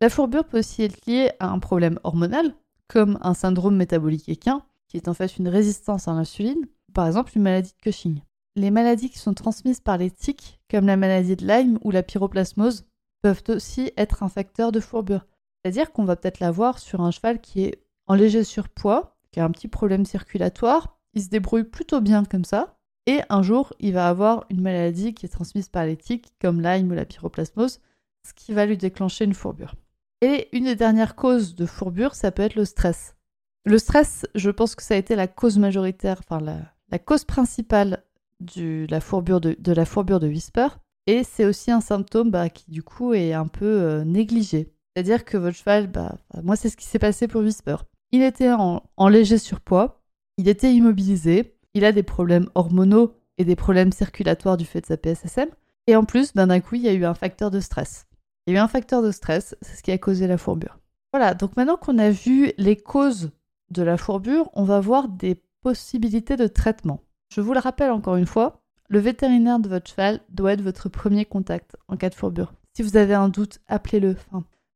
[0.00, 2.54] La fourbure peut aussi être liée à un problème hormonal,
[2.88, 7.32] comme un syndrome métabolique équin, qui est en fait une résistance à l'insuline, par exemple
[7.36, 8.22] une maladie de Cushing.
[8.56, 12.02] Les maladies qui sont transmises par les tiques, comme la maladie de Lyme ou la
[12.02, 12.86] pyroplasmose,
[13.22, 15.26] peuvent aussi être un facteur de fourbure.
[15.62, 19.44] C'est-à-dire qu'on va peut-être l'avoir sur un cheval qui est en léger surpoids qui a
[19.44, 20.98] un petit problème circulatoire.
[21.14, 22.76] Il se débrouille plutôt bien comme ça.
[23.06, 25.98] Et un jour, il va avoir une maladie qui est transmise par les
[26.40, 27.80] comme Lyme ou la pyroplasmose,
[28.26, 29.74] ce qui va lui déclencher une fourbure.
[30.20, 33.16] Et une des dernières causes de fourbure, ça peut être le stress.
[33.64, 38.04] Le stress, je pense que ça a été la cause majoritaire, enfin la, cause principale
[38.40, 40.68] de, la fourbure de, la fourbure de Whisper.
[41.06, 44.72] Et c'est aussi un symptôme bah, qui du coup est un peu euh, négligé.
[44.94, 47.76] C'est-à-dire que votre cheval, bah, moi c'est ce qui s'est passé pour Whisper.
[48.12, 50.02] Il était en, léger surpoids,
[50.36, 54.86] il était immobilisé, il a des problèmes hormonaux et des problèmes circulatoires du fait de
[54.86, 55.48] sa PSSM.
[55.86, 58.06] Et en plus, d'un coup, il y a eu un facteur de stress.
[58.46, 60.78] Il y a eu un facteur de stress, c'est ce qui a causé la fourbure.
[61.12, 63.30] Voilà, donc maintenant qu'on a vu les causes
[63.70, 67.00] de la fourbure, on va voir des possibilités de traitement.
[67.32, 70.88] Je vous le rappelle encore une fois, le vétérinaire de votre cheval doit être votre
[70.88, 72.52] premier contact en cas de fourbure.
[72.74, 74.16] Si vous avez un doute, appelez-le.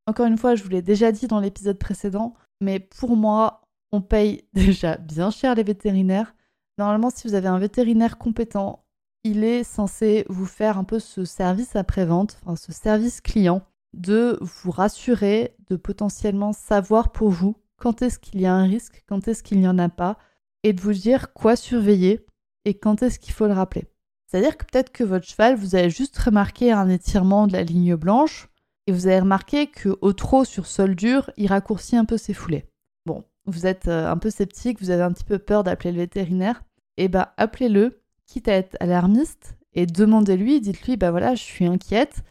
[0.07, 2.35] encore une fois, je vous l'ai déjà dit dans l'épisode précédent,
[2.65, 6.35] mais pour moi, on paye déjà bien cher les vétérinaires.
[6.79, 8.85] Normalement, si vous avez un vétérinaire compétent,
[9.23, 13.63] il est censé vous faire un peu ce service après-vente, enfin ce service client,
[13.95, 19.05] de vous rassurer, de potentiellement savoir pour vous quand est-ce qu'il y a un risque,
[19.07, 20.19] quand est-ce qu'il n'y en a pas,
[20.63, 22.27] et de vous dire quoi surveiller
[22.65, 23.87] et quand est-ce qu'il faut le rappeler.
[24.27, 27.95] C'est-à-dire que peut-être que votre cheval, vous avez juste remarqué un étirement de la ligne
[27.95, 28.49] blanche,
[28.87, 32.67] et vous avez remarqué qu'au trop sur sol dur, il raccourcit un peu ses foulées.
[33.07, 35.99] Bon, vous êtes euh, un peu sceptique, vous avez un petit peu peur d'appeler le
[35.99, 36.63] vétérinaire.
[36.97, 42.23] eh ben appelez-le, quitte à être alarmiste, et demandez-lui, dites-lui, bah voilà, je suis inquiète,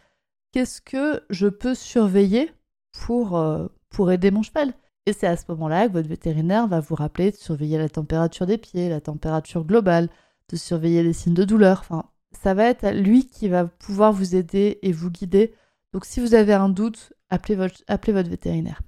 [0.52, 2.52] qu'est-ce que je peux surveiller
[2.92, 4.74] pour, euh, pour aider mon cheval?
[5.06, 8.46] Et c'est à ce moment-là que votre vétérinaire va vous rappeler de surveiller la température
[8.46, 10.10] des pieds, la température globale,
[10.50, 11.80] de surveiller les signes de douleur.
[11.82, 15.54] Enfin, ça va être lui qui va pouvoir vous aider et vous guider.
[15.94, 18.82] Donc si vous avez un doute, appelez votre, vétérinaire.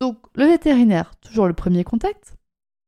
[0.00, 2.36] Donc le vétérinaire, toujours le premier contact.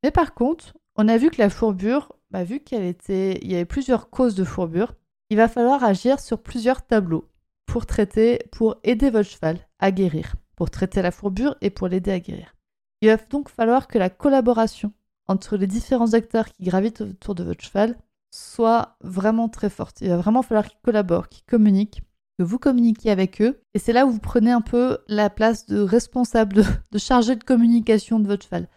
[0.03, 4.11] Mais par contre, on a vu que la fourbure, bah, vu qu'il y avait plusieurs
[4.11, 4.95] causes de fourbure,
[5.31, 7.29] il va falloir agir sur plusieurs tableaux
[7.67, 12.11] pour traiter, pour aider votre cheval à guérir, pour traiter la fourbure et pour l'aider
[12.11, 12.55] à guérir.
[13.03, 14.93] Il va donc falloir que la collaboration
[15.27, 17.97] entre les différents acteurs qui gravitent autour de votre cheval
[18.31, 20.01] soit vraiment très forte.
[20.01, 22.03] Il va vraiment falloir qu'ils collaborent, qu'ils communiquent,
[22.45, 23.61] vous communiquiez avec eux.
[23.75, 27.37] Et c'est là où vous prenez un peu la place de responsable, de, de chargé
[27.37, 28.69] de communication de votre cheval.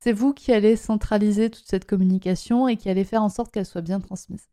[0.00, 3.66] C'est vous qui allez centraliser toute cette communication et qui allez faire en sorte qu'elle
[3.66, 4.48] soit bien transmise.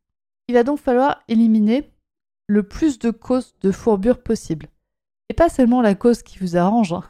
[0.47, 1.91] Il va donc falloir éliminer
[2.47, 4.67] le plus de causes de fourbure possible.
[5.29, 6.93] Et pas seulement la cause qui vous arrange.
[6.93, 7.03] Hein.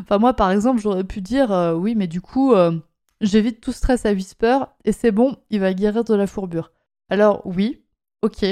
[0.00, 2.78] enfin moi par exemple j'aurais pu dire euh, oui mais du coup euh,
[3.20, 6.72] j'évite tout stress à Whisper et c'est bon, il va guérir de la fourbure.
[7.08, 7.84] Alors oui,
[8.22, 8.44] ok.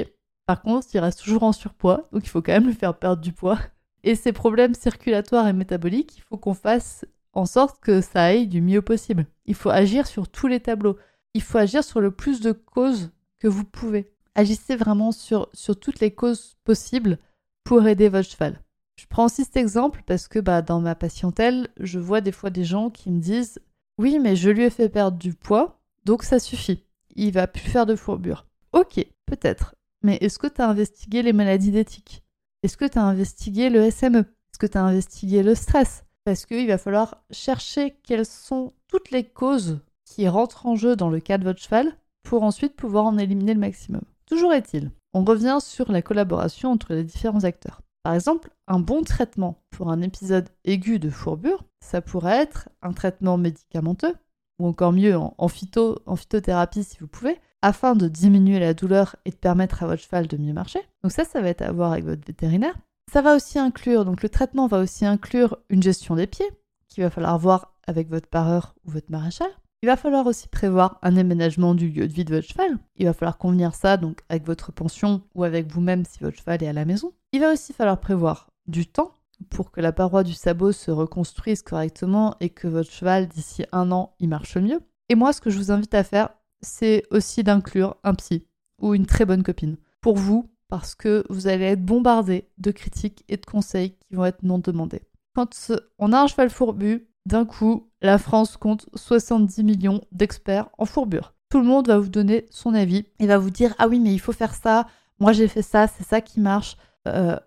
[0.52, 3.22] Par contre, il reste toujours en surpoids, donc il faut quand même lui faire perdre
[3.22, 3.58] du poids.
[4.04, 8.48] Et ses problèmes circulatoires et métaboliques, il faut qu'on fasse en sorte que ça aille
[8.48, 9.24] du mieux possible.
[9.46, 10.98] Il faut agir sur tous les tableaux.
[11.32, 14.12] Il faut agir sur le plus de causes que vous pouvez.
[14.34, 17.16] Agissez vraiment sur, sur toutes les causes possibles
[17.64, 18.60] pour aider votre cheval.
[18.96, 22.50] Je prends aussi cet exemple parce que bah, dans ma patientèle, je vois des fois
[22.50, 23.58] des gens qui me disent
[23.96, 26.84] Oui, mais je lui ai fait perdre du poids, donc ça suffit.
[27.16, 28.44] Il va plus faire de fourbure.
[28.74, 29.74] Ok, peut-être.
[30.02, 32.22] Mais est-ce que tu as investigué les maladies d'éthique?
[32.62, 36.04] Est-ce que tu as investigué le SME Est-ce que tu as investigué le stress?
[36.24, 41.10] Parce qu'il va falloir chercher quelles sont toutes les causes qui rentrent en jeu dans
[41.10, 44.02] le cas de votre cheval pour ensuite pouvoir en éliminer le maximum.
[44.26, 47.82] Toujours est-il, on revient sur la collaboration entre les différents acteurs.
[48.02, 52.92] Par exemple, un bon traitement pour un épisode aigu de fourbure, ça pourrait être un
[52.92, 54.14] traitement médicamenteux,
[54.58, 59.30] ou encore mieux en, en phytothérapie si vous pouvez, afin de diminuer la douleur et
[59.30, 60.80] de permettre à votre cheval de mieux marcher.
[61.02, 62.74] Donc ça, ça va être à voir avec votre vétérinaire.
[63.10, 66.50] Ça va aussi inclure, donc le traitement va aussi inclure une gestion des pieds,
[66.88, 69.48] qu'il va falloir voir avec votre pareur ou votre maréchal.
[69.82, 72.78] Il va falloir aussi prévoir un aménagement du lieu de vie de votre cheval.
[72.96, 76.62] Il va falloir convenir ça donc avec votre pension ou avec vous-même si votre cheval
[76.62, 77.12] est à la maison.
[77.32, 79.12] Il va aussi falloir prévoir du temps
[79.50, 83.90] pour que la paroi du sabot se reconstruise correctement et que votre cheval d'ici un
[83.90, 84.80] an il marche mieux.
[85.08, 86.28] Et moi ce que je vous invite à faire
[86.62, 88.46] c'est aussi d'inclure un psy
[88.80, 93.24] ou une très bonne copine pour vous parce que vous allez être bombardé de critiques
[93.28, 95.02] et de conseils qui vont être non demandés.
[95.34, 95.54] Quand
[95.98, 101.34] on a un cheval fourbu, d'un coup, la France compte 70 millions d'experts en fourbure.
[101.50, 104.12] Tout le monde va vous donner son avis et va vous dire Ah oui, mais
[104.12, 104.86] il faut faire ça,
[105.20, 106.76] moi j'ai fait ça, c'est ça qui marche.
[107.06, 107.38] Euh,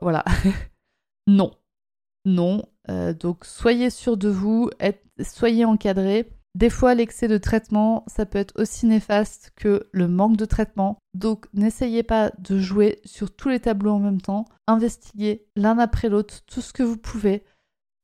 [0.00, 0.24] voilà.
[1.26, 1.52] non.
[2.24, 2.64] Non.
[2.88, 4.70] Euh, donc soyez sûr de vous,
[5.22, 6.32] soyez encadré.
[6.56, 10.98] Des fois, l'excès de traitement, ça peut être aussi néfaste que le manque de traitement.
[11.14, 14.46] Donc, n'essayez pas de jouer sur tous les tableaux en même temps.
[14.66, 17.44] Investiguez l'un après l'autre tout ce que vous pouvez.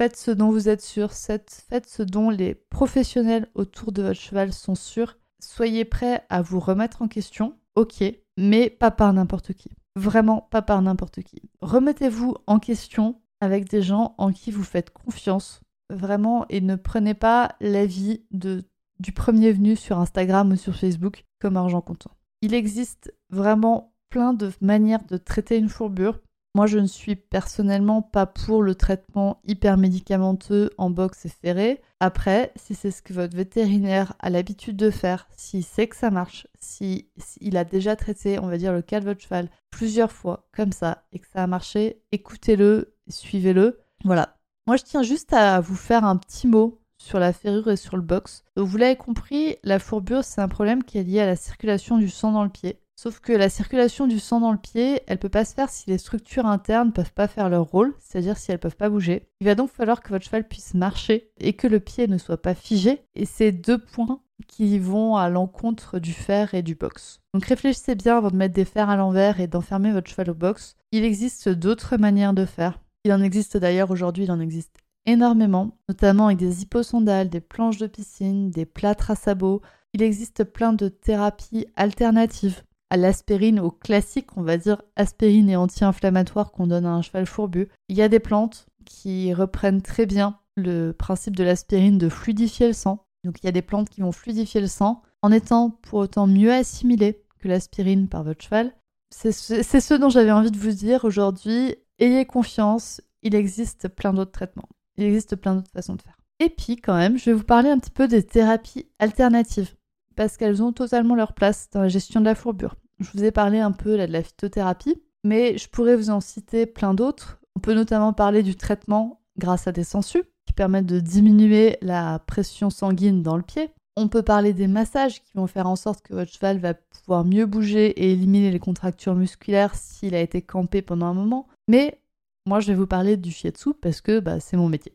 [0.00, 4.52] Faites ce dont vous êtes sûr, faites ce dont les professionnels autour de votre cheval
[4.52, 5.16] sont sûrs.
[5.40, 8.04] Soyez prêts à vous remettre en question, ok,
[8.36, 9.70] mais pas par n'importe qui.
[9.96, 11.40] Vraiment pas par n'importe qui.
[11.62, 17.14] Remettez-vous en question avec des gens en qui vous faites confiance, vraiment, et ne prenez
[17.14, 18.64] pas l'avis de,
[19.00, 22.10] du premier venu sur Instagram ou sur Facebook comme argent comptant.
[22.42, 26.20] Il existe vraiment plein de manières de traiter une fourbure.
[26.54, 31.82] Moi, je ne suis personnellement pas pour le traitement hyper médicamenteux en box et ferré.
[32.00, 36.10] Après, si c'est ce que votre vétérinaire a l'habitude de faire, s'il sait que ça
[36.10, 40.48] marche, s'il a déjà traité, on va dire, le cas de votre cheval plusieurs fois
[40.56, 43.78] comme ça et que ça a marché, écoutez-le, suivez-le.
[44.04, 44.35] Voilà.
[44.66, 47.96] Moi, je tiens juste à vous faire un petit mot sur la ferrure et sur
[47.96, 48.42] le box.
[48.56, 51.98] Donc, vous l'avez compris, la fourbure, c'est un problème qui est lié à la circulation
[51.98, 52.80] du sang dans le pied.
[52.96, 55.88] Sauf que la circulation du sang dans le pied, elle peut pas se faire si
[55.88, 59.28] les structures internes peuvent pas faire leur rôle, c'est-à-dire si elles peuvent pas bouger.
[59.40, 62.42] Il va donc falloir que votre cheval puisse marcher et que le pied ne soit
[62.42, 63.02] pas figé.
[63.14, 67.20] Et c'est deux points qui vont à l'encontre du fer et du box.
[67.34, 70.34] Donc réfléchissez bien avant de mettre des fers à l'envers et d'enfermer votre cheval au
[70.34, 70.74] box.
[70.90, 72.80] Il existe d'autres manières de faire.
[73.06, 77.78] Il en existe d'ailleurs aujourd'hui, il en existe énormément, notamment avec des hyposondales, des planches
[77.78, 79.62] de piscine, des plâtres à sabots.
[79.92, 85.54] Il existe plein de thérapies alternatives à l'aspirine, au classique, on va dire aspirine et
[85.54, 87.68] anti-inflammatoire qu'on donne à un cheval fourbu.
[87.88, 92.66] Il y a des plantes qui reprennent très bien le principe de l'aspirine de fluidifier
[92.66, 93.06] le sang.
[93.22, 96.26] Donc il y a des plantes qui vont fluidifier le sang en étant pour autant
[96.26, 98.72] mieux assimilées que l'aspirine par votre cheval.
[99.10, 101.76] C'est ce dont j'avais envie de vous dire aujourd'hui.
[101.98, 104.68] Ayez confiance, il existe plein d'autres traitements.
[104.96, 106.18] Il existe plein d'autres façons de faire.
[106.38, 109.74] Et puis quand même, je vais vous parler un petit peu des thérapies alternatives
[110.16, 112.76] parce qu'elles ont totalement leur place dans la gestion de la fourbure.
[113.00, 116.66] Je vous ai parlé un peu de la phytothérapie, mais je pourrais vous en citer
[116.66, 117.38] plein d'autres.
[117.56, 122.18] On peut notamment parler du traitement grâce à des sangsues qui permettent de diminuer la
[122.20, 123.70] pression sanguine dans le pied.
[123.96, 127.24] On peut parler des massages qui vont faire en sorte que votre cheval va pouvoir
[127.24, 131.48] mieux bouger et éliminer les contractures musculaires s'il a été campé pendant un moment.
[131.66, 131.98] Mais
[132.46, 134.92] moi, je vais vous parler du shiatsu parce que bah, c'est mon métier.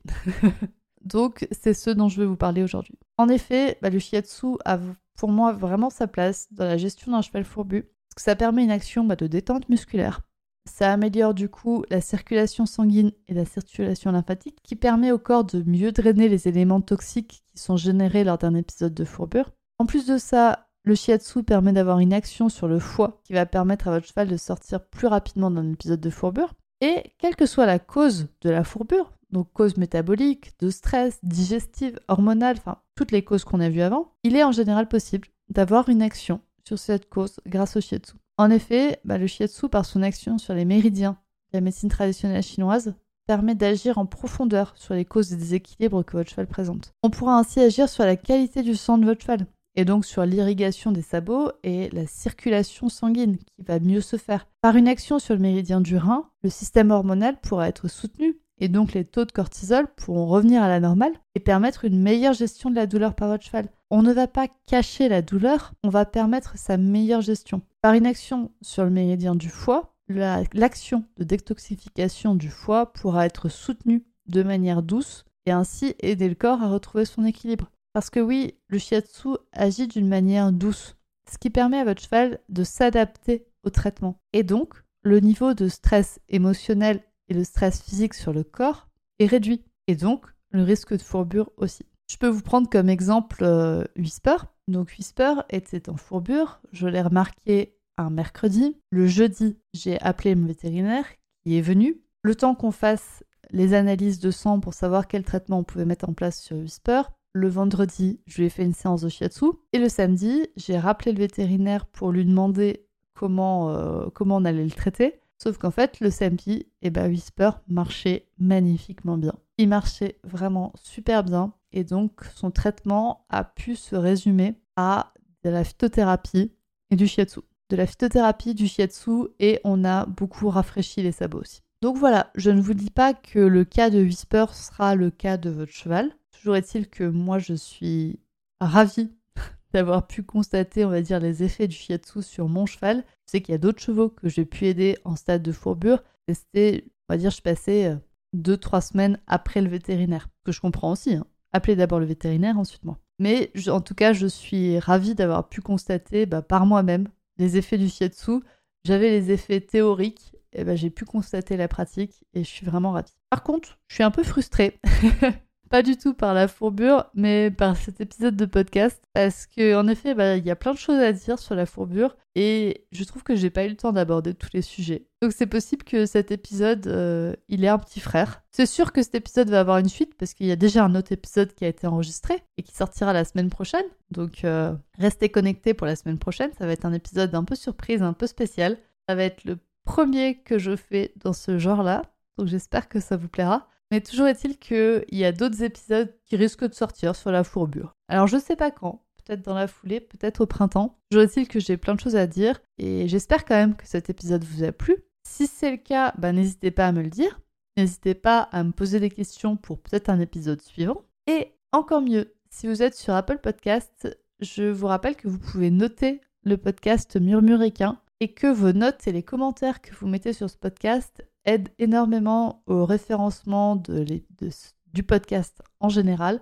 [1.03, 2.99] Donc, c'est ce dont je vais vous parler aujourd'hui.
[3.17, 4.79] En effet, bah, le shiatsu a
[5.17, 8.63] pour moi vraiment sa place dans la gestion d'un cheval fourbu parce que ça permet
[8.63, 10.21] une action bah, de détente musculaire.
[10.65, 15.43] Ça améliore du coup la circulation sanguine et la circulation lymphatique qui permet au corps
[15.43, 19.51] de mieux drainer les éléments toxiques qui sont générés lors d'un épisode de fourbure.
[19.79, 23.45] En plus de ça, le shiatsu permet d'avoir une action sur le foie qui va
[23.45, 26.53] permettre à votre cheval de sortir plus rapidement d'un épisode de fourbure.
[26.81, 31.99] Et quelle que soit la cause de la fourbure, donc cause métabolique, de stress, digestive,
[32.07, 35.89] hormonale, enfin toutes les causes qu'on a vues avant, il est en général possible d'avoir
[35.89, 38.13] une action sur cette cause grâce au shiatsu.
[38.41, 41.15] En effet, bah, le shiatsu, par son action sur les méridiens
[41.53, 42.95] la médecine traditionnelle chinoise,
[43.27, 46.91] permet d'agir en profondeur sur les causes des déséquilibres que votre cheval présente.
[47.03, 50.25] On pourra ainsi agir sur la qualité du sang de votre cheval, et donc sur
[50.25, 54.47] l'irrigation des sabots et la circulation sanguine qui va mieux se faire.
[54.61, 58.69] Par une action sur le méridien du rein, le système hormonal pourra être soutenu et
[58.69, 62.71] donc les taux de cortisol pourront revenir à la normale et permettre une meilleure gestion
[62.71, 63.69] de la douleur par votre cheval.
[63.93, 67.61] On ne va pas cacher la douleur, on va permettre sa meilleure gestion.
[67.81, 73.49] Par une action sur le méridien du foie, l'action de détoxification du foie pourra être
[73.49, 77.69] soutenue de manière douce et ainsi aider le corps à retrouver son équilibre.
[77.91, 80.95] Parce que oui, le shiatsu agit d'une manière douce,
[81.29, 84.15] ce qui permet à votre cheval de s'adapter au traitement.
[84.31, 84.73] Et donc,
[85.03, 88.87] le niveau de stress émotionnel et le stress physique sur le corps
[89.19, 91.83] est réduit, et donc le risque de fourbure aussi.
[92.11, 94.35] Je peux vous prendre comme exemple euh, Whisper.
[94.67, 98.75] Donc Whisper était en fourbure, je l'ai remarqué un mercredi.
[98.89, 101.05] Le jeudi, j'ai appelé mon vétérinaire
[101.41, 102.01] qui est venu.
[102.23, 106.09] Le temps qu'on fasse les analyses de sang pour savoir quel traitement on pouvait mettre
[106.09, 107.03] en place sur Whisper.
[107.31, 109.45] Le vendredi, je lui ai fait une séance de shiatsu.
[109.71, 114.71] Et le samedi, j'ai rappelé le vétérinaire pour lui demander comment, euh, on allait le
[114.71, 115.21] traiter.
[115.37, 119.33] Sauf qu'en fait, le samedi, eh ben, Whisper marchait magnifiquement bien.
[119.61, 125.51] Il marchait vraiment super bien et donc son traitement a pu se résumer à de
[125.51, 126.51] la phytothérapie
[126.89, 127.41] et du shiatsu.
[127.69, 131.61] De la phytothérapie, du shiatsu et on a beaucoup rafraîchi les sabots aussi.
[131.83, 135.37] Donc voilà, je ne vous dis pas que le cas de Whisper sera le cas
[135.37, 136.09] de votre cheval.
[136.31, 138.19] Toujours est-il que moi je suis
[138.61, 139.11] ravie
[139.75, 143.03] d'avoir pu constater, on va dire, les effets du shiatsu sur mon cheval.
[143.27, 146.01] Je sais qu'il y a d'autres chevaux que j'ai pu aider en stade de fourbure.
[146.27, 147.95] C'était, on va dire, je passais
[148.35, 150.29] 2-3 euh, semaines après le vétérinaire.
[150.43, 151.15] Que je comprends aussi.
[151.15, 151.25] Hein.
[151.53, 152.97] Appelez d'abord le vétérinaire, ensuite moi.
[153.19, 157.77] Mais en tout cas, je suis ravie d'avoir pu constater bah, par moi-même les effets
[157.77, 158.39] du shiatsu.
[158.83, 162.91] J'avais les effets théoriques, et bah, j'ai pu constater la pratique et je suis vraiment
[162.91, 163.13] ravie.
[163.29, 164.79] Par contre, je suis un peu frustrée
[165.71, 169.87] pas du tout par la fourbure, mais par cet épisode de podcast, parce que en
[169.87, 173.05] effet, bah, il y a plein de choses à dire sur la fourbure, et je
[173.05, 175.07] trouve que j'ai pas eu le temps d'aborder tous les sujets.
[175.21, 178.43] Donc c'est possible que cet épisode, euh, il ait un petit frère.
[178.51, 180.93] C'est sûr que cet épisode va avoir une suite, parce qu'il y a déjà un
[180.93, 183.85] autre épisode qui a été enregistré, et qui sortira la semaine prochaine.
[184.11, 187.55] Donc euh, restez connectés pour la semaine prochaine, ça va être un épisode un peu
[187.55, 188.77] surprise, un peu spécial.
[189.07, 192.03] Ça va être le premier que je fais dans ce genre-là,
[192.37, 193.69] donc j'espère que ça vous plaira.
[193.91, 197.93] Mais toujours est-il qu'il y a d'autres épisodes qui risquent de sortir sur la fourbure.
[198.07, 200.97] Alors je sais pas quand, peut-être dans la foulée, peut-être au printemps.
[201.11, 204.09] Toujours est-il que j'ai plein de choses à dire et j'espère quand même que cet
[204.09, 204.95] épisode vous a plu.
[205.27, 207.39] Si c'est le cas, bah, n'hésitez pas à me le dire.
[207.77, 211.03] N'hésitez pas à me poser des questions pour peut-être un épisode suivant.
[211.27, 215.69] Et encore mieux, si vous êtes sur Apple Podcast, je vous rappelle que vous pouvez
[215.69, 220.49] noter le podcast Murmuréquin et que vos notes et les commentaires que vous mettez sur
[220.49, 226.41] ce podcast aide énormément au référencement du podcast en général.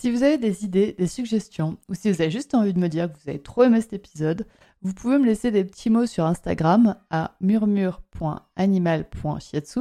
[0.00, 2.88] Si vous avez des idées, des suggestions, ou si vous avez juste envie de me
[2.88, 4.46] dire que vous avez trop aimé cet épisode,
[4.80, 9.80] vous pouvez me laisser des petits mots sur Instagram à murmure.animal.shiatsu.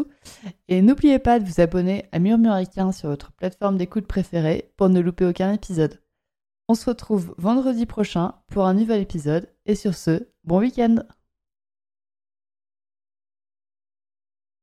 [0.67, 4.99] Et n'oubliez pas de vous abonner à Murmuricain sur votre plateforme d'écoute préférée pour ne
[4.99, 6.01] louper aucun épisode.
[6.67, 9.47] On se retrouve vendredi prochain pour un nouvel épisode.
[9.65, 10.97] Et sur ce, bon week-end